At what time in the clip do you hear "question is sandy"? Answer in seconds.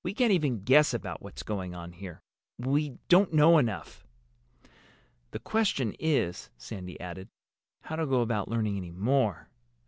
5.37-6.99